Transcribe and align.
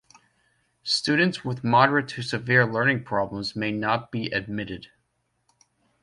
Students 0.81 1.45
with 1.45 1.63
moderate 1.63 2.07
to 2.07 2.23
severe 2.23 2.65
learning 2.65 3.03
problems 3.03 3.55
may 3.55 3.69
not 3.71 4.11
be 4.11 4.31
admitted. 4.31 4.87